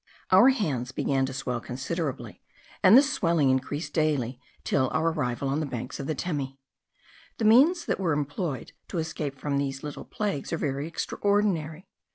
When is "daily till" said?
3.93-4.89